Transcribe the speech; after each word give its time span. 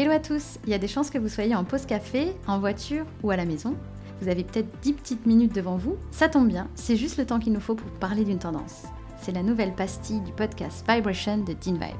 Hello 0.00 0.12
à 0.12 0.20
tous, 0.20 0.60
il 0.62 0.70
y 0.70 0.74
a 0.74 0.78
des 0.78 0.86
chances 0.86 1.10
que 1.10 1.18
vous 1.18 1.28
soyez 1.28 1.56
en 1.56 1.64
pause 1.64 1.84
café, 1.84 2.32
en 2.46 2.60
voiture 2.60 3.04
ou 3.24 3.32
à 3.32 3.36
la 3.36 3.44
maison. 3.44 3.76
Vous 4.20 4.28
avez 4.28 4.44
peut-être 4.44 4.78
10 4.80 4.92
petites 4.92 5.26
minutes 5.26 5.52
devant 5.52 5.76
vous. 5.76 5.96
Ça 6.12 6.28
tombe 6.28 6.46
bien, 6.46 6.70
c'est 6.76 6.94
juste 6.94 7.16
le 7.16 7.26
temps 7.26 7.40
qu'il 7.40 7.52
nous 7.52 7.58
faut 7.58 7.74
pour 7.74 7.90
parler 7.98 8.22
d'une 8.22 8.38
tendance. 8.38 8.84
C'est 9.20 9.32
la 9.32 9.42
nouvelle 9.42 9.74
pastille 9.74 10.20
du 10.20 10.30
podcast 10.30 10.88
Vibration 10.88 11.38
de 11.38 11.52
Dean 11.52 11.72
Vibe. 11.72 11.96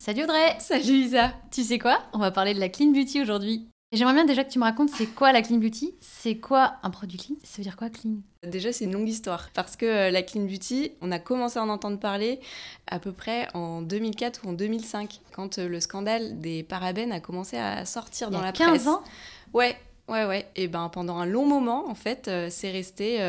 Salut 0.00 0.24
Audrey 0.24 0.56
Salut 0.58 0.82
Isa 0.82 1.32
Tu 1.52 1.62
sais 1.62 1.78
quoi? 1.78 2.00
On 2.12 2.18
va 2.18 2.32
parler 2.32 2.54
de 2.54 2.60
la 2.60 2.70
clean 2.70 2.90
beauty 2.90 3.22
aujourd'hui. 3.22 3.68
J'aimerais 3.94 4.14
bien 4.14 4.24
déjà 4.24 4.44
que 4.44 4.50
tu 4.50 4.58
me 4.58 4.64
racontes 4.64 4.90
c'est 4.90 5.06
quoi 5.06 5.32
la 5.32 5.40
clean 5.40 5.56
beauty? 5.58 5.94
C'est 6.00 6.36
quoi 6.36 6.74
un 6.82 6.90
produit 6.90 7.16
clean? 7.18 7.36
Ça 7.42 7.58
veut 7.58 7.62
dire 7.62 7.76
quoi 7.76 7.88
clean? 7.90 8.16
Déjà, 8.42 8.72
c'est 8.72 8.84
une 8.84 8.92
longue 8.92 9.08
histoire 9.08 9.50
parce 9.54 9.76
que 9.76 9.86
euh, 9.86 10.10
la 10.10 10.22
clean 10.22 10.42
beauty, 10.44 10.92
on 11.00 11.10
a 11.12 11.18
commencé 11.18 11.58
à 11.58 11.62
en 11.62 11.68
entendre 11.68 11.98
parler 11.98 12.40
à 12.86 12.98
peu 12.98 13.12
près 13.12 13.48
en 13.54 13.82
2004 13.82 14.42
ou 14.44 14.50
en 14.50 14.52
2005 14.52 15.20
quand 15.32 15.58
euh, 15.58 15.68
le 15.68 15.80
scandale 15.80 16.40
des 16.40 16.62
parabènes 16.62 17.12
a 17.12 17.20
commencé 17.20 17.56
à 17.56 17.84
sortir 17.86 18.30
dans 18.30 18.38
Il 18.38 18.42
y 18.42 18.44
a 18.44 18.46
la 18.46 18.52
15 18.52 18.68
presse. 18.68 18.86
ans? 18.86 19.02
Ouais, 19.52 19.76
ouais, 20.08 20.24
ouais. 20.26 20.46
Et 20.56 20.68
ben 20.68 20.88
pendant 20.88 21.16
un 21.18 21.26
long 21.26 21.46
moment, 21.46 21.88
en 21.88 21.94
fait, 21.94 22.28
euh, 22.28 22.48
c'est 22.50 22.70
resté 22.70 23.20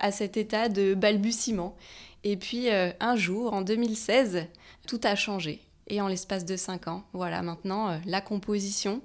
à 0.00 0.10
cet 0.10 0.36
état 0.36 0.68
de 0.68 0.94
balbutiement. 0.94 1.76
Et 2.24 2.36
puis 2.36 2.70
euh, 2.70 2.90
un 3.00 3.16
jour, 3.16 3.52
en 3.52 3.62
2016, 3.62 4.46
tout 4.86 5.00
a 5.04 5.14
changé. 5.14 5.60
Et 5.92 6.00
en 6.00 6.08
l'espace 6.08 6.46
de 6.46 6.56
5 6.56 6.88
ans, 6.88 7.04
voilà, 7.12 7.42
maintenant, 7.42 7.90
euh, 7.90 7.98
la 8.06 8.22
composition, 8.22 9.02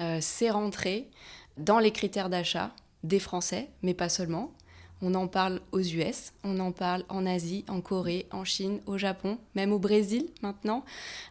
euh, 0.00 0.20
c'est 0.22 0.48
rentré 0.48 1.06
dans 1.58 1.78
les 1.78 1.90
critères 1.90 2.30
d'achat 2.30 2.70
des 3.04 3.18
Français, 3.18 3.68
mais 3.82 3.92
pas 3.92 4.08
seulement. 4.08 4.50
On 5.02 5.14
en 5.14 5.28
parle 5.28 5.60
aux 5.72 5.80
US, 5.80 6.32
on 6.42 6.58
en 6.58 6.72
parle 6.72 7.04
en 7.10 7.26
Asie, 7.26 7.66
en 7.68 7.82
Corée, 7.82 8.26
en 8.32 8.44
Chine, 8.44 8.80
au 8.86 8.96
Japon, 8.96 9.36
même 9.54 9.70
au 9.70 9.78
Brésil 9.78 10.30
maintenant, 10.40 10.82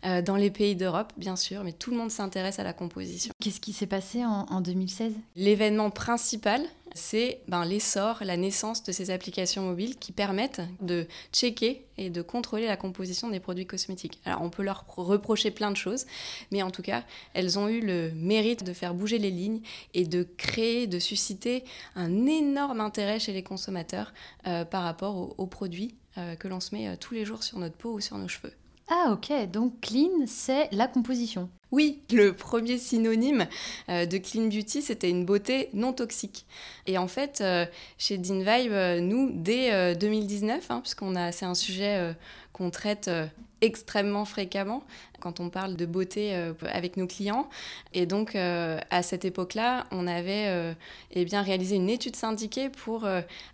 euh, 0.05 0.21
dans 0.21 0.35
les 0.35 0.51
pays 0.51 0.75
d'Europe, 0.75 1.11
bien 1.17 1.35
sûr, 1.35 1.63
mais 1.63 1.73
tout 1.73 1.89
le 1.89 1.97
monde 1.97 2.11
s'intéresse 2.11 2.59
à 2.59 2.63
la 2.63 2.73
composition. 2.73 3.33
Qu'est-ce 3.41 3.59
qui 3.59 3.73
s'est 3.73 3.87
passé 3.87 4.23
en, 4.23 4.45
en 4.49 4.61
2016 4.61 5.13
L'événement 5.35 5.89
principal, 5.89 6.61
c'est 6.93 7.41
ben, 7.47 7.65
l'essor, 7.65 8.19
la 8.21 8.37
naissance 8.37 8.83
de 8.83 8.91
ces 8.91 9.11
applications 9.11 9.63
mobiles 9.63 9.97
qui 9.97 10.11
permettent 10.11 10.61
de 10.81 11.07
checker 11.33 11.85
et 11.97 12.09
de 12.09 12.21
contrôler 12.21 12.65
la 12.65 12.77
composition 12.77 13.29
des 13.29 13.39
produits 13.39 13.65
cosmétiques. 13.65 14.19
Alors 14.25 14.41
on 14.41 14.49
peut 14.49 14.63
leur 14.63 14.85
reprocher 14.87 15.51
plein 15.51 15.71
de 15.71 15.77
choses, 15.77 16.05
mais 16.51 16.63
en 16.63 16.71
tout 16.71 16.81
cas, 16.81 17.03
elles 17.33 17.59
ont 17.59 17.67
eu 17.67 17.81
le 17.81 18.11
mérite 18.13 18.63
de 18.63 18.73
faire 18.73 18.93
bouger 18.93 19.17
les 19.17 19.31
lignes 19.31 19.61
et 19.93 20.05
de 20.05 20.27
créer, 20.37 20.87
de 20.87 20.99
susciter 20.99 21.63
un 21.95 22.25
énorme 22.25 22.81
intérêt 22.81 23.19
chez 23.19 23.33
les 23.33 23.43
consommateurs 23.43 24.13
euh, 24.47 24.65
par 24.65 24.83
rapport 24.83 25.39
aux, 25.39 25.47
produits 25.47 25.95
euh, 26.17 26.35
que 26.35 26.47
l'on 26.47 26.59
se 26.59 26.73
met 26.73 26.87
euh, 26.87 26.95
tous 26.99 27.13
les 27.13 27.25
jours 27.25 27.43
sur 27.43 27.59
notre 27.59 27.75
peau 27.75 27.93
ou 27.93 27.99
sur 27.99 28.17
nos 28.17 28.27
cheveux. 28.27 28.53
Ah 28.91 29.11
ok, 29.11 29.31
donc 29.51 29.79
clean 29.81 30.25
c'est 30.25 30.67
la 30.71 30.87
composition. 30.87 31.49
Oui, 31.71 32.01
le 32.11 32.33
premier 32.33 32.79
synonyme 32.79 33.45
euh, 33.89 34.07
de 34.07 34.17
clean 34.17 34.47
beauty, 34.47 34.81
c'était 34.81 35.11
une 35.11 35.25
beauté 35.25 35.69
non 35.73 35.93
toxique. 35.93 36.47
Et 36.87 36.97
en 36.97 37.07
fait, 37.07 37.41
euh, 37.41 37.67
chez 37.99 38.17
Dean 38.17 38.39
Vibe, 38.39 38.71
euh, 38.71 38.99
nous, 38.99 39.29
dès 39.31 39.71
euh, 39.71 39.93
2019, 39.93 40.71
hein, 40.71 40.81
puisqu'on 40.81 41.15
a, 41.15 41.31
c'est 41.31 41.45
un 41.45 41.53
sujet 41.53 42.15
qu'on 42.59 42.69
traite 42.69 43.07
euh, 43.07 43.25
extrêmement 43.61 44.25
fréquemment 44.25 44.83
quand 45.19 45.41
on 45.41 45.49
parle 45.49 45.75
de 45.75 45.85
beauté 45.85 46.33
euh, 46.33 46.53
avec 46.71 46.95
nos 46.95 47.07
clients. 47.07 47.49
Et 47.93 48.05
donc, 48.05 48.35
euh, 48.35 48.79
à 48.89 49.01
cette 49.01 49.25
époque-là, 49.25 49.85
on 49.91 50.07
avait 50.07 50.75
eh 51.11 51.25
bien, 51.25 51.41
réalisé 51.41 51.75
une 51.75 51.89
étude 51.89 52.15
syndiquée 52.15 52.69
pour 52.69 53.05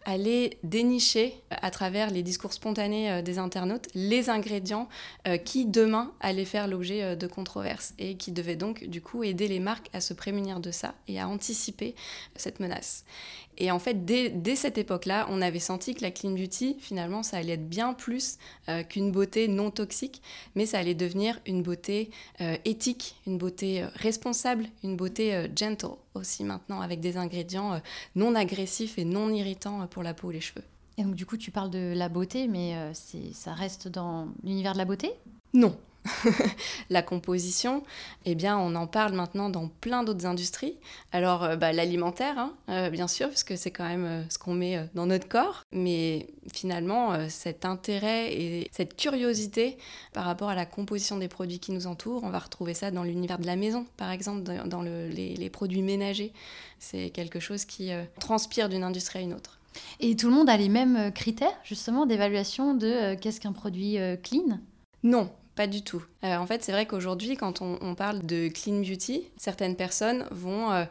aller 0.05 0.57
dénicher 0.63 1.35
à 1.49 1.71
travers 1.71 2.11
les 2.11 2.21
discours 2.21 2.53
spontanés 2.53 3.21
des 3.23 3.39
internautes 3.39 3.87
les 3.95 4.29
ingrédients 4.29 4.87
qui 5.43 5.65
demain 5.65 6.11
allaient 6.19 6.45
faire 6.45 6.67
l'objet 6.67 7.15
de 7.15 7.27
controverses 7.27 7.93
et 7.97 8.15
qui 8.15 8.31
devaient 8.31 8.55
donc 8.55 8.83
du 8.85 9.01
coup 9.01 9.23
aider 9.23 9.47
les 9.47 9.59
marques 9.59 9.89
à 9.93 10.01
se 10.01 10.13
prémunir 10.13 10.59
de 10.59 10.71
ça 10.71 10.93
et 11.07 11.19
à 11.19 11.27
anticiper 11.27 11.95
cette 12.35 12.59
menace. 12.59 13.05
Et 13.57 13.71
en 13.71 13.79
fait, 13.79 14.05
dès, 14.05 14.29
dès 14.29 14.55
cette 14.55 14.77
époque-là, 14.77 15.27
on 15.29 15.41
avait 15.41 15.59
senti 15.59 15.95
que 15.95 16.01
la 16.01 16.11
clean 16.11 16.31
beauty, 16.31 16.75
finalement, 16.79 17.23
ça 17.23 17.37
allait 17.37 17.53
être 17.53 17.69
bien 17.69 17.93
plus 17.93 18.37
euh, 18.67 18.83
qu'une 18.95 19.11
beauté 19.11 19.49
non 19.49 19.71
toxique, 19.71 20.21
mais 20.55 20.65
ça 20.65 20.79
allait 20.79 20.95
devenir 20.95 21.37
une 21.45 21.61
beauté 21.61 22.11
euh, 22.39 22.55
éthique, 22.63 23.15
une 23.27 23.37
beauté 23.37 23.83
euh, 23.83 23.87
responsable, 23.95 24.67
une 24.85 24.95
beauté 24.95 25.35
euh, 25.35 25.49
gentle 25.53 25.97
aussi 26.13 26.45
maintenant, 26.45 26.79
avec 26.79 27.01
des 27.01 27.17
ingrédients 27.17 27.81
non 28.15 28.35
agressifs 28.35 28.97
et 28.97 29.03
non 29.03 29.29
irritants 29.29 29.85
pour 29.87 30.01
la 30.01 30.13
peau 30.13 30.29
ou 30.29 30.31
les 30.31 30.39
cheveux. 30.39 30.63
Et 30.97 31.03
donc 31.03 31.15
du 31.15 31.25
coup 31.25 31.35
tu 31.35 31.51
parles 31.51 31.71
de 31.71 31.93
la 31.93 32.07
beauté, 32.07 32.47
mais 32.47 32.73
ça 33.33 33.53
reste 33.53 33.89
dans 33.89 34.29
l'univers 34.45 34.71
de 34.71 34.77
la 34.77 34.85
beauté? 34.85 35.11
Non. 35.53 35.75
la 36.89 37.01
composition, 37.01 37.83
eh 38.25 38.35
bien, 38.35 38.57
on 38.57 38.75
en 38.75 38.87
parle 38.87 39.13
maintenant 39.13 39.49
dans 39.49 39.67
plein 39.67 40.03
d'autres 40.03 40.25
industries. 40.25 40.75
Alors, 41.11 41.43
euh, 41.43 41.55
bah, 41.55 41.71
l'alimentaire, 41.73 42.37
hein, 42.37 42.53
euh, 42.69 42.89
bien 42.89 43.07
sûr, 43.07 43.27
parce 43.27 43.43
que 43.43 43.55
c'est 43.55 43.71
quand 43.71 43.87
même 43.87 44.05
euh, 44.05 44.21
ce 44.29 44.37
qu'on 44.37 44.53
met 44.53 44.87
dans 44.93 45.05
notre 45.05 45.27
corps. 45.27 45.63
Mais 45.71 46.27
finalement, 46.53 47.29
cet 47.29 47.65
intérêt 47.65 48.33
et 48.33 48.69
cette 48.71 48.95
curiosité 48.95 49.77
par 50.13 50.25
rapport 50.25 50.49
à 50.49 50.55
la 50.55 50.65
composition 50.65 51.17
des 51.17 51.27
produits 51.27 51.59
qui 51.59 51.71
nous 51.71 51.87
entourent, 51.87 52.23
on 52.23 52.29
va 52.29 52.39
retrouver 52.39 52.73
ça 52.73 52.91
dans 52.91 53.03
l'univers 53.03 53.39
de 53.39 53.45
la 53.45 53.55
maison, 53.55 53.85
par 53.97 54.11
exemple, 54.11 54.43
dans, 54.43 54.65
dans 54.67 54.81
le- 54.81 55.07
les, 55.09 55.35
les 55.35 55.49
produits 55.49 55.81
ménagers. 55.81 56.33
C'est 56.79 57.09
quelque 57.09 57.39
chose 57.39 57.65
qui 57.65 57.91
euh, 57.91 58.03
transpire 58.19 58.69
d'une 58.69 58.83
industrie 58.83 59.19
à 59.19 59.21
une 59.21 59.33
autre. 59.33 59.59
Et 59.99 60.15
tout 60.15 60.29
le 60.29 60.33
monde 60.35 60.49
a 60.49 60.55
les 60.55 60.69
mêmes 60.69 61.11
critères 61.11 61.57
justement 61.63 62.05
d'évaluation 62.05 62.75
de 62.75 62.87
euh, 62.87 63.15
qu'est-ce 63.19 63.41
qu'un 63.41 63.51
produit 63.51 63.97
clean? 64.23 64.59
Non, 65.03 65.29
pas 65.55 65.67
du 65.67 65.81
tout. 65.81 66.03
Euh, 66.23 66.35
en 66.37 66.45
fait, 66.45 66.63
c'est 66.63 66.71
vrai 66.71 66.85
qu'aujourd'hui, 66.85 67.37
quand 67.37 67.61
on, 67.61 67.95
parle 67.95 68.25
de 68.25 68.49
clean 68.49 68.81
beauty, 68.81 69.23
certaines 69.37 69.75
personnes 69.75 70.25
vont 70.31 70.71
euh, 70.71 70.85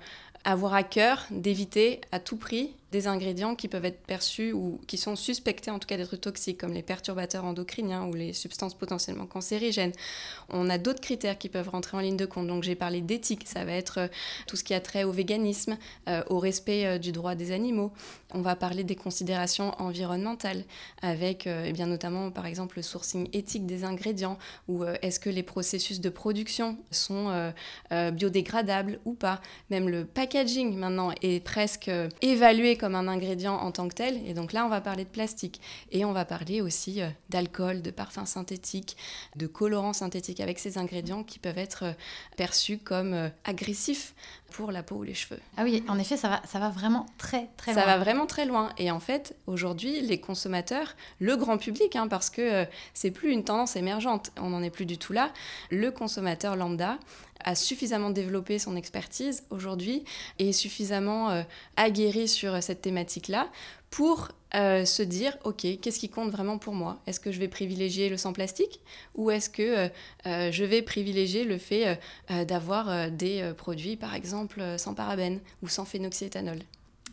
avoir 0.45 0.75
à 0.75 0.83
cœur 0.83 1.27
d'éviter 1.31 2.01
à 2.13 2.19
tout 2.19 2.37
prix 2.37 2.75
des 2.95 3.09
ingrédients 3.09 3.57
qui 3.57 3.67
peuvent 3.67 3.85
être 3.85 4.07
perçus 4.07 4.53
ou 4.53 4.81
qui 4.87 4.99
sont 4.99 5.17
suspectés 5.17 5.73
en 5.73 5.81
tout 5.81 5.89
cas 5.89 5.97
d'être 5.97 6.15
toxiques, 6.15 6.59
comme 6.59 6.73
les 6.73 6.83
perturbateurs 6.83 7.45
endocriniens 7.45 8.05
ou 8.05 8.15
les 8.15 8.33
substances 8.33 8.75
potentiellement 8.75 9.27
cancérigènes. 9.27 9.93
On 10.49 10.71
a 10.71 10.79
d'autres 10.79 11.01
critères 11.01 11.37
qui 11.37 11.49
peuvent 11.49 11.69
rentrer 11.69 11.97
en 11.97 12.01
ligne 12.01 12.17
de 12.17 12.25
compte. 12.25 12.47
Donc 12.47 12.63
j'ai 12.63 12.77
parlé 12.77 13.01
d'éthique, 13.01 13.49
ça 13.49 13.65
va 13.65 13.73
être 13.73 13.99
euh, 13.99 14.09
tout 14.47 14.55
ce 14.55 14.63
qui 14.63 14.75
a 14.75 14.81
trait 14.81 15.03
au 15.03 15.11
véganisme, 15.11 15.77
euh, 16.09 16.23
au 16.29 16.39
respect 16.39 16.87
euh, 16.87 16.99
du 16.99 17.11
droit 17.11 17.35
des 17.35 17.51
animaux. 17.51 17.93
On 18.33 18.43
va 18.43 18.55
parler 18.55 18.85
des 18.85 18.95
considérations 18.95 19.73
environnementales, 19.81 20.63
avec 21.03 21.49
euh, 21.49 21.65
eh 21.67 21.73
bien 21.73 21.87
notamment 21.87 22.31
par 22.31 22.47
exemple 22.47 22.77
le 22.77 22.83
sourcing 22.83 23.29
éthique 23.33 23.67
des 23.67 23.83
ingrédients, 23.83 24.39
ou 24.69 24.85
est-ce 25.03 25.19
que 25.19 25.31
les 25.31 25.43
processus 25.43 26.01
de 26.01 26.11
production 26.11 26.77
sont 26.91 27.53
biodégradables 27.91 28.99
ou 29.05 29.15
pas. 29.15 29.41
Même 29.71 29.89
le 29.89 30.05
packaging 30.05 30.77
maintenant 30.77 31.11
est 31.23 31.43
presque 31.45 31.91
évalué 32.23 32.77
un 32.93 33.09
ingrédient 33.09 33.55
en 33.55 33.71
tant 33.73 33.89
que 33.89 33.95
tel, 33.95 34.21
et 34.27 34.35
donc 34.35 34.53
là 34.53 34.67
on 34.67 34.69
va 34.69 34.81
parler 34.81 35.05
de 35.05 35.09
plastique. 35.09 35.61
Et 35.93 36.05
on 36.05 36.13
va 36.13 36.25
parler 36.25 36.61
aussi 36.61 37.01
euh, 37.01 37.09
d'alcool, 37.31 37.83
de 37.83 37.91
parfums 37.91 38.27
synthétiques, 38.27 38.97
de 39.37 39.47
colorants 39.47 39.93
synthétiques 39.93 40.41
avec 40.41 40.59
ces 40.59 40.79
ingrédients 40.79 41.23
qui 41.23 41.39
peuvent 41.39 41.59
être 41.59 41.85
euh, 41.85 41.93
perçus 42.37 42.79
comme 42.79 43.15
euh, 43.15 43.29
agressifs 43.45 44.15
pour 44.51 44.71
la 44.71 44.83
peau 44.83 44.97
ou 44.97 45.03
les 45.03 45.15
cheveux. 45.15 45.41
Ah 45.57 45.65
oui, 45.65 45.83
en 45.89 45.99
effet, 45.99 46.17
ça 46.17 46.29
va, 46.29 46.43
ça 46.45 46.59
va 46.59 46.69
vraiment 46.69 47.07
très 47.19 47.49
très 47.57 47.75
Ça 47.75 47.85
loin. 47.85 47.97
va 47.97 47.99
vraiment 47.99 48.27
très 48.27 48.47
loin. 48.47 48.71
Et 48.79 48.91
en 48.91 49.01
fait, 49.01 49.37
aujourd'hui, 49.47 50.01
les 50.01 50.21
consommateurs, 50.21 50.95
le 51.19 51.37
grand 51.37 51.59
public, 51.59 51.97
hein, 51.97 52.07
parce 52.07 52.31
que 52.31 52.65
c'est 52.93 53.11
plus 53.11 53.33
une 53.33 53.43
tendance 53.43 53.75
émergente, 53.75 54.31
on 54.41 54.51
n'en 54.51 54.63
est 54.63 54.71
plus 54.71 54.87
du 54.87 54.97
tout 54.97 55.13
là, 55.13 55.33
le 55.71 55.91
consommateur 55.91 56.55
lambda 56.55 56.99
a 57.45 57.55
suffisamment 57.55 58.11
développé 58.11 58.59
son 58.59 58.77
expertise 58.77 59.45
aujourd'hui 59.51 60.05
et 60.39 60.53
suffisamment 60.53 61.31
euh, 61.31 61.43
aguerri 61.77 62.29
sur 62.29 62.63
cette 62.63 62.83
thématique-là 62.83 63.49
pour 63.91 64.31
euh, 64.55 64.85
se 64.85 65.03
dire, 65.03 65.37
OK, 65.45 65.67
qu'est-ce 65.81 65.99
qui 65.99 66.09
compte 66.09 66.31
vraiment 66.31 66.59
pour 66.59 66.75
moi? 66.75 67.01
Est-ce 67.07 67.21
que 67.21 67.31
je 67.33 67.39
vais 67.39 67.49
privilégier 67.49 68.09
le 68.09 68.17
sans 68.17 68.33
plastique 68.33 68.81
ou 69.15 69.31
est-ce 69.31 69.51
que 69.51 69.63
euh, 69.63 69.89
euh, 70.27 70.53
je 70.53 70.65
vais 70.65 70.83
privilégier 70.83 71.45
le 71.45 71.59
fait 71.59 71.87
euh, 71.89 71.95
euh, 72.31 72.45
d'avoir 72.45 72.89
euh, 72.89 73.09
des 73.11 73.41
euh, 73.41 73.55
produits, 73.55 73.97
par 73.97 74.15
exemple, 74.15 74.61
euh, 74.61 74.79
sans 74.79 74.95
parabènes 74.95 75.41
ou 75.63 75.69
sans 75.69 75.85
phénoxyéthanol? 75.85 76.59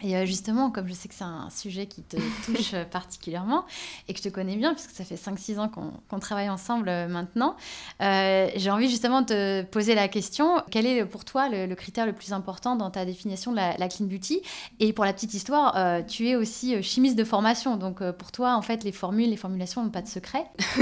Et 0.03 0.15
euh, 0.15 0.25
justement, 0.25 0.71
comme 0.71 0.87
je 0.87 0.93
sais 0.93 1.07
que 1.07 1.13
c'est 1.13 1.23
un 1.23 1.49
sujet 1.49 1.85
qui 1.85 2.01
te 2.01 2.17
touche 2.45 2.73
euh, 2.73 2.85
particulièrement 2.85 3.65
et 4.07 4.13
que 4.13 4.19
je 4.19 4.23
te 4.23 4.29
connais 4.29 4.55
bien, 4.55 4.73
puisque 4.73 4.91
ça 4.91 5.03
fait 5.03 5.15
5-6 5.15 5.59
ans 5.59 5.69
qu'on 6.09 6.19
travaille 6.19 6.49
ensemble 6.49 6.89
euh, 6.89 7.07
maintenant, 7.07 7.55
euh, 8.01 8.49
j'ai 8.55 8.71
envie 8.71 8.89
justement 8.89 9.21
de 9.21 9.27
te 9.27 9.61
poser 9.63 9.95
la 9.95 10.07
question, 10.07 10.61
quel 10.71 10.85
est 10.85 11.05
pour 11.05 11.25
toi 11.25 11.49
le, 11.49 11.65
le 11.65 11.75
critère 11.75 12.05
le 12.05 12.13
plus 12.13 12.33
important 12.33 12.75
dans 12.75 12.89
ta 12.89 13.05
définition 13.05 13.51
de 13.51 13.57
la, 13.57 13.77
la 13.77 13.87
clean 13.87 14.05
beauty? 14.05 14.41
Et 14.79 14.93
pour 14.93 15.05
la 15.05 15.13
petite 15.13 15.33
histoire, 15.33 15.77
euh, 15.77 16.01
tu 16.01 16.27
es 16.27 16.35
aussi 16.35 16.81
chimiste 16.83 17.15
de 17.15 17.23
formation, 17.23 17.77
donc 17.77 18.03
pour 18.13 18.31
toi, 18.31 18.55
en 18.55 18.61
fait, 18.61 18.83
les 18.83 18.91
formules, 18.91 19.29
les 19.29 19.37
formulations 19.37 19.83
n'ont 19.83 19.89
pas 19.89 20.01
de 20.01 20.07
secret. 20.07 20.45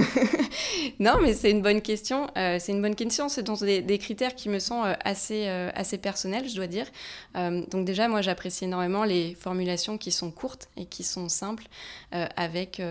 Non, 1.00 1.14
mais 1.22 1.34
c'est 1.34 1.52
une 1.52 1.62
bonne 1.62 1.82
question. 1.82 2.28
Euh, 2.38 2.58
c'est 2.60 2.72
une 2.72 2.82
bonne 2.82 2.96
question. 2.96 3.30
Ce 3.30 3.44
sont 3.44 3.66
des, 3.66 3.82
des 3.82 3.98
critères 3.98 4.36
qui 4.36 4.50
me 4.50 4.60
sont 4.60 4.84
assez, 5.04 5.48
assez 5.48 5.98
personnels, 5.98 6.48
je 6.50 6.56
dois 6.56 6.68
dire. 6.68 6.86
Donc 7.36 7.86
déjà, 7.86 8.08
moi, 8.08 8.22
j'apprécie 8.22 8.66
énormément 8.66 9.04
les 9.10 9.36
formulations 9.36 9.98
qui 9.98 10.12
sont 10.12 10.32
courtes 10.32 10.70
et 10.78 10.86
qui 10.86 11.04
sont 11.04 11.30
simples, 11.30 11.66
avec 12.12 12.82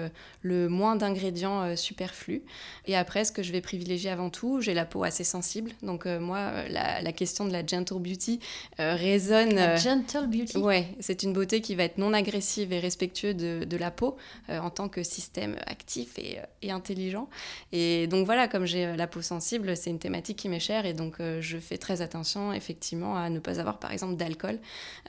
le 0.43 0.69
moins 0.69 0.97
d'ingrédients 0.97 1.77
superflus. 1.77 2.43
Et 2.87 2.97
après, 2.97 3.25
ce 3.25 3.33
que 3.33 3.43
je 3.43 3.53
vais 3.53 3.61
privilégier 3.61 4.11
avant 4.11 4.31
tout, 4.31 4.61
j'ai 4.61 4.75
la 4.75 4.85
peau 4.85 5.03
assez 5.03 5.25
sensible. 5.25 5.73
Donc 5.83 6.07
moi, 6.07 6.69
la, 6.69 7.13
question 7.13 7.47
de 7.47 7.53
la 7.53 7.67
gentle 7.67 7.99
beauty 7.99 8.41
résonne. 8.79 9.55
La 9.55 9.77
gentle 9.77 10.27
beauty? 10.27 10.59
Ouais, 10.59 10.89
c'est 11.01 11.23
une 11.23 11.33
beauté 11.33 11.61
qui 11.61 11.75
va 11.75 11.85
être 11.85 11.99
non 11.99 12.13
agressive 12.13 12.73
et 12.73 12.81
respectueuse 12.81 13.37
de, 13.37 13.65
de 13.65 13.77
la 13.77 13.91
peau 13.91 14.17
en 14.49 14.71
tant 14.71 14.89
que 14.89 15.03
système 15.03 15.57
actif 15.67 16.19
et, 16.19 16.39
et 16.63 16.71
intelligent. 16.71 17.29
Et 17.73 18.07
donc 18.07 18.27
voilà, 18.27 18.49
comme 18.49 18.67
j'ai 18.67 18.95
la 18.95 19.07
peau 19.07 19.23
sensible, 19.23 19.77
c'est 19.77 19.91
une 19.91 19.99
thématique 19.99 20.39
qui 20.39 20.49
m'est 20.49 20.61
chère 20.61 20.87
et 20.87 20.93
donc 20.93 21.17
je 21.41 21.59
fais 21.59 21.79
très 21.79 22.03
attention 22.03 22.53
effectivement 22.53 23.17
à 23.17 23.31
ne 23.31 23.39
pas 23.39 23.61
avoir 23.61 23.79
par 23.79 23.93
exemple 23.93 24.17
d'alcool 24.17 24.59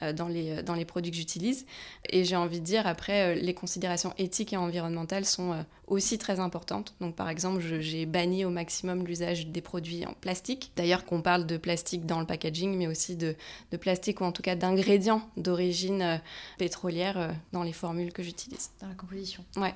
euh, 0.02 0.12
dans, 0.12 0.28
les, 0.28 0.58
euh, 0.58 0.62
dans 0.62 0.74
les 0.74 0.84
produits 0.84 0.99
que 1.08 1.16
j'utilise. 1.16 1.64
Et 2.10 2.24
j'ai 2.24 2.36
envie 2.36 2.60
de 2.60 2.64
dire, 2.64 2.86
après, 2.86 3.34
euh, 3.34 3.40
les 3.40 3.54
considérations 3.54 4.12
éthiques 4.18 4.52
et 4.52 4.58
environnementales 4.58 5.24
sont 5.24 5.64
aussi 5.86 6.18
très 6.18 6.40
importantes. 6.40 6.94
Donc 7.00 7.16
par 7.16 7.28
exemple, 7.28 7.60
j'ai 7.60 8.04
banni 8.04 8.44
au 8.44 8.50
maximum 8.50 9.06
l'usage 9.06 9.46
des 9.46 9.60
produits 9.62 10.04
en 10.04 10.12
plastique. 10.12 10.72
D'ailleurs 10.76 11.04
qu'on 11.04 11.22
parle 11.22 11.46
de 11.46 11.56
plastique 11.56 12.04
dans 12.04 12.20
le 12.20 12.26
packaging, 12.26 12.76
mais 12.76 12.86
aussi 12.86 13.16
de, 13.16 13.36
de 13.70 13.76
plastique 13.76 14.20
ou 14.20 14.24
en 14.24 14.32
tout 14.32 14.42
cas 14.42 14.54
d'ingrédients 14.54 15.22
d'origine 15.36 16.20
pétrolière 16.58 17.34
dans 17.52 17.62
les 17.62 17.72
formules 17.72 18.12
que 18.12 18.22
j'utilise. 18.22 18.70
Dans 18.80 18.88
la 18.88 18.94
composition. 18.94 19.44
Ouais. 19.56 19.74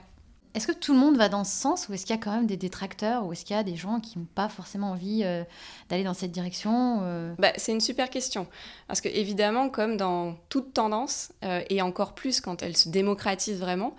Est-ce 0.55 0.69
que 0.69 0.73
tout 0.73 0.93
le 0.93 1.01
monde 1.01 1.17
va 1.17 1.29
dans 1.29 1.43
ce 1.43 1.51
sens 1.51 1.89
ou 1.89 1.95
est-ce 1.95 2.06
qu'il 2.06 2.15
y 2.15 2.19
a 2.19 2.23
quand 2.23 2.31
même 2.31 2.47
des 2.47 2.56
détracteurs 2.56 3.27
ou 3.27 3.33
est-ce 3.33 3.45
qu'il 3.45 3.56
y 3.56 3.59
a 3.59 3.65
des 3.65 3.75
gens 3.75 3.99
qui 3.99 4.19
n'ont 4.19 4.27
pas 4.37 4.49
forcément 4.49 4.93
envie 4.93 5.23
euh, 5.25 5.43
d'aller 5.89 6.05
dans 6.05 6.15
cette 6.15 6.31
direction 6.31 7.01
euh 7.03 7.35
bah, 7.39 7.53
C'est 7.56 7.73
une 7.73 7.81
super 7.81 8.09
question. 8.09 8.47
Parce 8.87 9.01
que 9.01 9.09
évidemment, 9.09 9.69
comme 9.69 9.97
dans 9.97 10.37
toute 10.49 10.73
tendance, 10.73 11.33
euh, 11.45 11.62
et 11.71 11.83
encore 11.83 12.15
plus 12.15 12.41
quand 12.41 12.62
elle 12.62 12.77
se 12.77 12.89
démocratise 12.89 13.59
vraiment, 13.59 13.97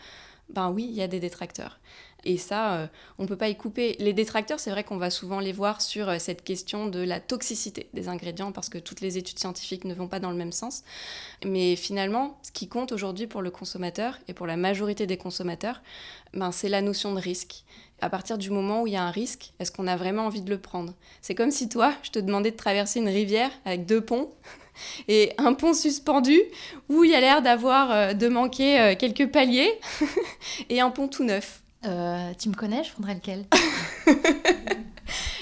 ben 0.50 0.72
oui, 0.72 0.88
il 0.90 0.96
y 0.96 1.02
a 1.02 1.08
des 1.08 1.20
détracteurs. 1.20 1.80
Et 2.26 2.38
ça, 2.38 2.74
euh, 2.74 2.88
on 3.20 3.24
ne 3.24 3.28
peut 3.28 3.38
pas 3.38 3.50
y 3.50 3.56
couper. 3.56 3.96
Les 4.00 4.12
détracteurs, 4.12 4.60
c'est 4.60 4.72
vrai 4.72 4.84
qu'on 4.84 4.98
va 4.98 5.12
souvent 5.12 5.40
les 5.40 5.52
voir 5.52 5.80
sur 5.80 6.10
euh, 6.10 6.18
cette 6.18 6.44
question 6.44 6.88
de 6.88 7.00
la 7.00 7.20
toxicité 7.20 7.88
des 7.94 8.10
ingrédients, 8.10 8.52
parce 8.52 8.68
que 8.68 8.80
toutes 8.80 9.02
les 9.02 9.20
études 9.20 9.38
scientifiques 9.38 9.86
ne 9.86 9.94
vont 9.94 10.08
pas 10.08 10.20
dans 10.20 10.32
le 10.32 10.36
même 10.36 10.52
sens. 10.52 10.84
Mais 11.46 11.76
finalement, 11.76 12.40
ce 12.42 12.52
qui 12.52 12.68
compte 12.68 12.92
aujourd'hui 12.92 13.28
pour 13.28 13.44
le 13.44 13.52
consommateur, 13.52 14.18
et 14.28 14.34
pour 14.34 14.48
la 14.48 14.58
majorité 14.58 15.06
des 15.06 15.18
consommateurs, 15.18 15.82
ben, 16.34 16.52
c'est 16.52 16.68
la 16.68 16.82
notion 16.82 17.14
de 17.14 17.20
risque. 17.20 17.64
À 18.02 18.10
partir 18.10 18.40
du 18.40 18.50
moment 18.50 18.82
où 18.82 18.88
il 18.88 18.94
y 18.94 18.98
a 18.98 19.04
un 19.04 19.12
risque, 19.12 19.54
est-ce 19.60 19.72
qu'on 19.72 19.88
a 19.88 19.96
vraiment 19.96 20.26
envie 20.26 20.42
de 20.42 20.50
le 20.50 20.58
prendre? 20.58 20.94
C'est 21.22 21.36
comme 21.36 21.52
si 21.52 21.70
toi, 21.70 21.94
je 22.02 22.10
te 22.10 22.20
demandais 22.20 22.52
de 22.52 22.58
traverser 22.58 23.00
une 23.00 23.08
rivière 23.08 23.52
avec 23.66 23.86
deux 23.86 24.02
ponts 24.02 24.34
et 25.08 25.32
un 25.38 25.54
pont 25.54 25.76
suspendu 25.76 26.42
où 26.90 27.04
il 27.04 27.12
y 27.12 27.16
a 27.16 27.22
l'air 27.22 27.44
d'avoir 27.44 27.92
euh, 27.92 28.14
de 28.14 28.28
manquer 28.28 28.96
quelques 29.00 29.32
paliers 29.32 29.80
et 30.70 30.82
un 30.82 30.90
pont 30.90 31.08
tout 31.08 31.24
neuf. 31.24 31.62
Euh, 31.86 32.34
tu 32.38 32.50
me 32.50 32.56
connais, 32.56 32.84
je 32.84 32.92
prendrais 32.92 33.16
lequel? 33.16 33.46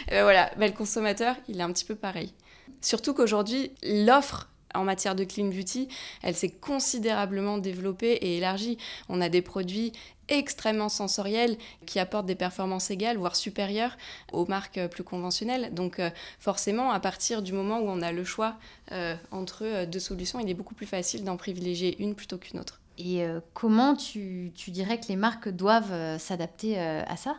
Ben 0.09 0.21
Voilà, 0.23 0.51
ben, 0.57 0.69
le 0.69 0.77
consommateur, 0.77 1.35
il 1.47 1.59
est 1.59 1.63
un 1.63 1.71
petit 1.71 1.85
peu 1.85 1.95
pareil. 1.95 2.33
Surtout 2.81 3.13
qu'aujourd'hui, 3.13 3.71
l'offre 3.81 4.49
en 4.73 4.83
matière 4.83 5.15
de 5.15 5.23
clean 5.23 5.47
beauty, 5.47 5.87
elle 6.21 6.35
s'est 6.35 6.49
considérablement 6.49 7.57
développée 7.57 8.13
et 8.13 8.37
élargie. 8.37 8.77
On 9.09 9.21
a 9.21 9.29
des 9.29 9.41
produits 9.41 9.91
extrêmement 10.29 10.89
sensoriels 10.89 11.57
qui 11.85 11.99
apportent 11.99 12.25
des 12.25 12.35
performances 12.35 12.89
égales, 12.91 13.17
voire 13.17 13.35
supérieures 13.35 13.97
aux 14.31 14.45
marques 14.45 14.87
plus 14.87 15.03
conventionnelles. 15.03 15.73
Donc 15.73 15.99
euh, 15.99 16.09
forcément, 16.39 16.91
à 16.91 16.99
partir 16.99 17.41
du 17.41 17.53
moment 17.53 17.79
où 17.79 17.89
on 17.89 18.01
a 18.01 18.11
le 18.11 18.23
choix 18.23 18.55
euh, 18.91 19.15
entre 19.31 19.85
deux 19.85 19.99
solutions, 19.99 20.39
il 20.39 20.49
est 20.49 20.53
beaucoup 20.53 20.75
plus 20.75 20.85
facile 20.85 21.23
d'en 21.23 21.37
privilégier 21.37 22.01
une 22.01 22.15
plutôt 22.15 22.37
qu'une 22.37 22.59
autre. 22.59 22.79
Et 22.97 23.23
euh, 23.23 23.39
comment 23.53 23.95
tu, 23.95 24.51
dirais 24.67 24.99
que 24.99 25.07
les 25.07 25.15
marques 25.15 25.49
doivent 25.49 25.91
euh, 25.91 26.17
s'adapter 26.19 26.79
euh, 26.79 27.01
à 27.07 27.17
ça? 27.17 27.37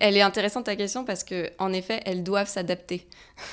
Elle 0.00 0.16
est 0.16 0.22
intéressante 0.22 0.64
ta 0.64 0.74
question 0.76 1.04
parce 1.04 1.22
que 1.22 1.50
en 1.58 1.72
effet, 1.72 2.00
elles 2.04 2.22
doivent 2.22 2.48
s'adapter 2.48 3.06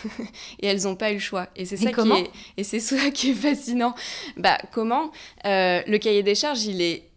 et 0.60 0.68
elles 0.68 0.84
n'ont 0.84 0.96
pas 0.96 1.12
eu 1.12 1.16
le 1.16 1.20
choix. 1.20 1.48
Et 1.56 1.66
c'est 1.66 1.78
ça 1.78 1.92
qui 1.92 2.12
est 2.12 2.32
et 2.58 2.64
c'est 2.64 2.80
ça 2.80 3.12
qui 3.12 3.32
est 3.32 3.36
fascinant. 3.36 3.94
Bah 4.36 4.58
comment 4.72 5.12
Le 5.46 5.98
cahier 5.98 6.24
des 6.24 6.36
charges, 6.36 6.64
il 6.66 6.82
est 6.82 7.09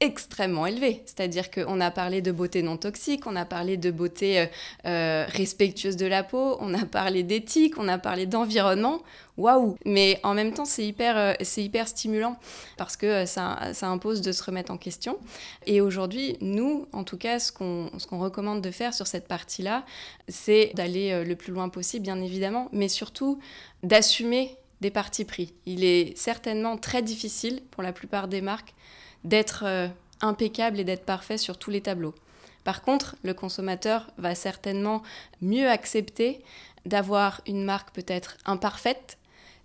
extrêmement 0.00 0.66
élevé. 0.66 1.02
C'est-à-dire 1.04 1.50
qu'on 1.50 1.80
a 1.80 1.90
parlé 1.90 2.22
de 2.22 2.32
beauté 2.32 2.62
non 2.62 2.76
toxique, 2.76 3.26
on 3.26 3.36
a 3.36 3.44
parlé 3.44 3.76
de 3.76 3.90
beauté 3.90 4.46
respectueuse 4.84 5.96
de 5.96 6.06
la 6.06 6.22
peau, 6.22 6.56
on 6.60 6.72
a 6.74 6.86
parlé 6.86 7.22
d'éthique, 7.22 7.74
on 7.78 7.86
a 7.86 7.98
parlé 7.98 8.26
d'environnement 8.26 9.02
waouh 9.40 9.76
Mais 9.84 10.20
en 10.22 10.34
même 10.34 10.52
temps, 10.52 10.64
c'est 10.64 10.86
hyper, 10.86 11.16
euh, 11.16 11.34
hyper 11.56 11.88
stimulant 11.88 12.36
parce 12.76 12.96
que 12.96 13.06
euh, 13.06 13.26
ça, 13.26 13.72
ça, 13.72 13.88
impose 13.88 14.20
de 14.20 14.32
se 14.32 14.42
remettre 14.42 14.70
en 14.70 14.76
question. 14.76 15.18
Et 15.66 15.80
aujourd'hui, 15.80 16.36
nous, 16.40 16.86
en 16.92 17.04
tout 17.04 17.16
cas, 17.16 17.38
ce 17.38 17.50
qu'on, 17.50 17.90
ce 17.98 18.06
qu'on 18.06 18.18
recommande 18.18 18.60
de 18.60 18.70
faire 18.70 18.94
sur 18.94 19.06
cette 19.06 19.26
partie-là, 19.26 19.84
c'est 20.28 20.72
d'aller 20.74 21.12
euh, 21.12 21.24
le 21.24 21.34
plus 21.34 21.52
loin 21.52 21.68
possible, 21.68 22.02
bien 22.02 22.20
évidemment, 22.20 22.68
mais 22.72 22.88
surtout 22.88 23.40
d'assumer 23.82 24.56
des 24.80 24.90
partis 24.90 25.24
pris. 25.24 25.54
Il 25.66 25.84
est 25.84 26.16
certainement 26.16 26.76
très 26.76 27.02
difficile 27.02 27.62
pour 27.70 27.82
la 27.82 27.92
plupart 27.92 28.28
des 28.28 28.40
marques 28.40 28.74
d'être 29.24 29.64
impeccable 30.20 30.80
et 30.80 30.84
d'être 30.84 31.04
parfait 31.04 31.38
sur 31.38 31.58
tous 31.58 31.70
les 31.70 31.80
tableaux. 31.80 32.14
Par 32.64 32.82
contre, 32.82 33.16
le 33.22 33.34
consommateur 33.34 34.10
va 34.18 34.34
certainement 34.34 35.02
mieux 35.40 35.68
accepter 35.68 36.42
d'avoir 36.86 37.40
une 37.46 37.64
marque 37.64 37.92
peut-être 37.92 38.36
imparfaite, 38.44 39.18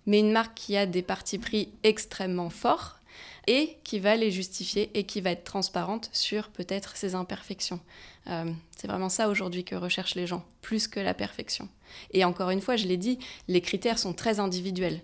mais 0.06 0.20
une 0.20 0.32
marque 0.32 0.54
qui 0.54 0.76
a 0.76 0.86
des 0.86 1.02
partis 1.02 1.38
pris 1.38 1.68
extrêmement 1.82 2.50
forts 2.50 2.98
et 3.46 3.78
qui 3.84 3.98
va 3.98 4.16
les 4.16 4.30
justifier 4.30 4.90
et 4.94 5.04
qui 5.04 5.20
va 5.20 5.30
être 5.30 5.44
transparente 5.44 6.10
sur 6.12 6.48
peut-être 6.48 6.96
ses 6.96 7.14
imperfections. 7.14 7.80
Euh, 8.28 8.50
c'est 8.76 8.88
vraiment 8.88 9.08
ça 9.08 9.28
aujourd'hui 9.28 9.64
que 9.64 9.76
recherchent 9.76 10.16
les 10.16 10.26
gens, 10.26 10.44
plus 10.62 10.88
que 10.88 11.00
la 11.00 11.14
perfection. 11.14 11.68
Et 12.12 12.24
encore 12.24 12.50
une 12.50 12.60
fois, 12.60 12.76
je 12.76 12.86
l'ai 12.86 12.96
dit, 12.96 13.18
les 13.46 13.60
critères 13.60 13.98
sont 13.98 14.12
très 14.12 14.40
individuels. 14.40 15.00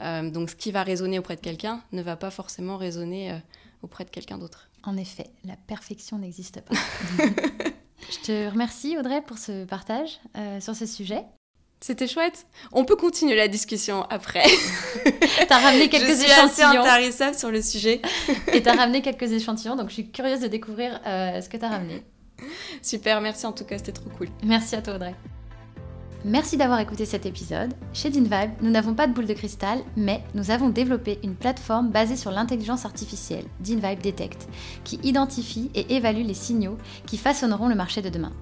Euh, 0.00 0.28
donc 0.28 0.50
ce 0.50 0.56
qui 0.56 0.72
va 0.72 0.82
résonner 0.82 1.20
auprès 1.20 1.36
de 1.36 1.40
quelqu'un 1.40 1.82
ne 1.92 2.02
va 2.02 2.16
pas 2.16 2.32
forcément 2.32 2.76
résonner 2.76 3.30
euh, 3.30 3.38
auprès 3.84 4.04
de 4.04 4.10
quelqu'un 4.10 4.38
d'autre. 4.38 4.68
En 4.82 4.96
effet, 4.96 5.30
la 5.44 5.56
perfection 5.56 6.18
n'existe 6.18 6.60
pas. 6.60 6.74
je 8.10 8.18
te 8.24 8.50
remercie 8.50 8.98
Audrey 8.98 9.22
pour 9.22 9.38
ce 9.38 9.64
partage 9.64 10.20
sur 10.60 10.74
ce 10.74 10.86
sujet. 10.86 11.24
C'était 11.84 12.08
chouette. 12.08 12.46
On 12.72 12.86
peut 12.86 12.96
continuer 12.96 13.36
la 13.36 13.46
discussion 13.46 14.04
après. 14.04 14.44
t'as 15.48 15.58
ramené 15.58 15.90
quelques 15.90 16.08
je 16.08 16.14
suis 16.14 16.24
échantillons. 16.24 16.82
assez 16.82 17.38
sur 17.38 17.50
le 17.50 17.60
sujet. 17.60 18.00
Et 18.54 18.62
t'as 18.62 18.74
ramené 18.74 19.02
quelques 19.02 19.30
échantillons, 19.30 19.76
donc 19.76 19.90
je 19.90 19.94
suis 19.94 20.10
curieuse 20.10 20.40
de 20.40 20.46
découvrir 20.46 20.98
euh, 21.06 21.42
ce 21.42 21.48
que 21.50 21.58
t'as 21.58 21.68
ramené. 21.68 22.02
Super, 22.80 23.20
merci 23.20 23.44
en 23.44 23.52
tout 23.52 23.64
cas, 23.64 23.76
c'était 23.76 23.92
trop 23.92 24.08
cool. 24.16 24.28
Merci 24.42 24.76
à 24.76 24.80
toi 24.80 24.94
Audrey. 24.94 25.14
Merci 26.26 26.56
d'avoir 26.56 26.80
écouté 26.80 27.04
cet 27.04 27.26
épisode. 27.26 27.74
Chez 27.92 28.08
DinVibe, 28.08 28.52
nous 28.62 28.70
n'avons 28.70 28.94
pas 28.94 29.06
de 29.06 29.12
boule 29.12 29.26
de 29.26 29.34
cristal, 29.34 29.80
mais 29.94 30.24
nous 30.34 30.50
avons 30.50 30.70
développé 30.70 31.18
une 31.22 31.34
plateforme 31.34 31.90
basée 31.90 32.16
sur 32.16 32.30
l'intelligence 32.30 32.86
artificielle, 32.86 33.44
DinVibe 33.60 34.00
Detect, 34.00 34.48
qui 34.84 34.98
identifie 35.02 35.70
et 35.74 35.96
évalue 35.96 36.24
les 36.24 36.32
signaux 36.32 36.78
qui 37.04 37.18
façonneront 37.18 37.68
le 37.68 37.74
marché 37.74 38.00
de 38.00 38.08
demain. 38.08 38.32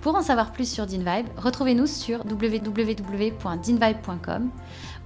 Pour 0.00 0.14
en 0.14 0.22
savoir 0.22 0.52
plus 0.52 0.70
sur 0.70 0.86
DinVibe, 0.86 1.26
retrouvez-nous 1.36 1.86
sur 1.86 2.24
www.dinvibe.com 2.24 4.50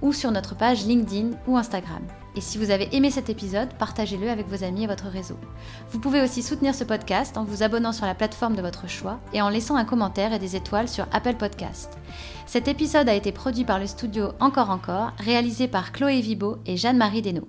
ou 0.01 0.13
sur 0.13 0.31
notre 0.31 0.55
page 0.55 0.85
LinkedIn 0.85 1.31
ou 1.47 1.57
Instagram. 1.57 2.01
Et 2.35 2.41
si 2.41 2.57
vous 2.57 2.71
avez 2.71 2.95
aimé 2.95 3.11
cet 3.11 3.29
épisode, 3.29 3.73
partagez-le 3.77 4.29
avec 4.29 4.47
vos 4.47 4.63
amis 4.63 4.83
et 4.83 4.87
votre 4.87 5.07
réseau. 5.07 5.37
Vous 5.89 5.99
pouvez 5.99 6.21
aussi 6.21 6.41
soutenir 6.41 6.73
ce 6.73 6.85
podcast 6.85 7.37
en 7.37 7.43
vous 7.43 7.63
abonnant 7.63 7.91
sur 7.91 8.05
la 8.05 8.15
plateforme 8.15 8.55
de 8.55 8.61
votre 8.61 8.87
choix 8.87 9.19
et 9.33 9.41
en 9.41 9.49
laissant 9.49 9.75
un 9.75 9.85
commentaire 9.85 10.33
et 10.33 10.39
des 10.39 10.55
étoiles 10.55 10.87
sur 10.87 11.07
Apple 11.11 11.35
Podcast. 11.35 11.97
Cet 12.45 12.67
épisode 12.67 13.09
a 13.09 13.15
été 13.15 13.31
produit 13.31 13.65
par 13.65 13.79
le 13.79 13.87
studio 13.87 14.29
Encore 14.39 14.69
Encore, 14.69 15.11
réalisé 15.17 15.67
par 15.67 15.91
Chloé 15.91 16.21
Vibo 16.21 16.57
et 16.65 16.77
Jeanne-Marie 16.77 17.21
Desnaux. 17.21 17.47